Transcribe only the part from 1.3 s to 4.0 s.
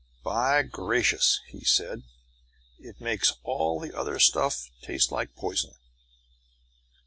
he said, "it makes all the